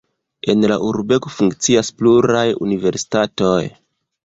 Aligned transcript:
En 0.53 0.63
la 0.71 0.77
urbego 0.91 1.33
funkcias 1.35 1.93
pluraj 2.01 2.43
universitatoj. 2.71 3.63